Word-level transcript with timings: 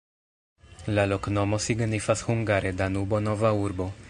La 0.95 1.05
loknomo 1.11 1.59
signifas 1.67 2.27
hungare 2.31 2.75
Danubo-nova-urbo. 2.83 3.93